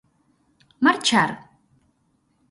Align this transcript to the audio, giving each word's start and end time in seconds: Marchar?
Marchar? 0.81 1.29